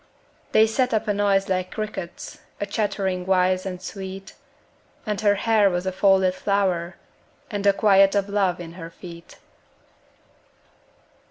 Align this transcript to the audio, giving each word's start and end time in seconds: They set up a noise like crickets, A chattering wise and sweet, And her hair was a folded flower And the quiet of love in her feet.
They 0.51 0.65
set 0.65 0.95
up 0.95 1.07
a 1.07 1.13
noise 1.13 1.47
like 1.47 1.69
crickets, 1.69 2.39
A 2.59 2.65
chattering 2.65 3.23
wise 3.27 3.67
and 3.67 3.79
sweet, 3.79 4.33
And 5.05 5.21
her 5.21 5.35
hair 5.35 5.69
was 5.69 5.85
a 5.85 5.91
folded 5.91 6.33
flower 6.33 6.95
And 7.51 7.63
the 7.63 7.71
quiet 7.71 8.15
of 8.15 8.27
love 8.27 8.59
in 8.59 8.71
her 8.81 8.89
feet. 8.89 9.37